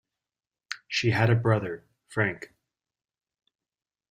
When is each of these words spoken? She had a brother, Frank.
She 0.87 1.11
had 1.11 1.29
a 1.29 1.35
brother, 1.35 1.85
Frank. 2.07 2.51